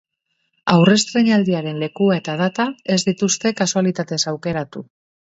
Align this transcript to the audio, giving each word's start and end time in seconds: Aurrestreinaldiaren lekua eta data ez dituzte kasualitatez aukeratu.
Aurrestreinaldiaren 0.75 1.77
lekua 1.85 2.17
eta 2.23 2.39
data 2.41 2.69
ez 2.97 3.01
dituzte 3.13 3.55
kasualitatez 3.63 4.23
aukeratu. 4.37 4.89